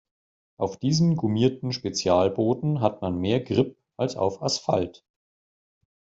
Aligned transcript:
Auf 0.57 0.77
diesem 0.77 1.15
gummierten 1.15 1.73
Spezialboden 1.73 2.81
hat 2.81 3.03
man 3.03 3.19
mehr 3.19 3.39
Grip 3.39 3.77
als 3.97 4.15
auf 4.15 4.41
Asphalt. 4.41 5.05